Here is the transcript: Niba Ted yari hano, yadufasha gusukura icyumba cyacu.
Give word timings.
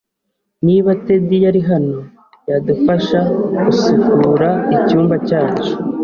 Niba 0.65 0.91
Ted 1.05 1.27
yari 1.45 1.61
hano, 1.69 1.99
yadufasha 2.49 3.19
gusukura 3.65 4.49
icyumba 4.77 5.15
cyacu. 5.27 5.71